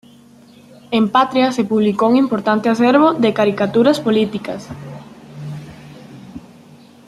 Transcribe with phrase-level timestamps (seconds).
[0.89, 4.67] En Patria se publicó un importante acervo de caricaturas políticas.